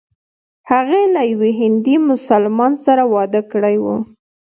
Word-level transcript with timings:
هغې 0.71 1.03
له 1.13 1.21
یوه 1.31 1.49
هندي 1.61 1.95
مسلمان 2.09 2.71
سره 2.85 3.03
واده 3.13 3.41
کړی 3.51 3.75
و. 3.83 3.85